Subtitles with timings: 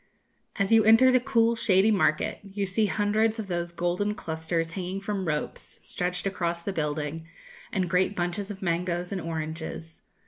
[0.55, 4.99] "As you enter the cool, shady market, you see hundreds of those golden clusters hanging
[4.99, 7.27] from ropes stretched across the building,
[7.71, 10.01] and great bunches of mangoes and oranges.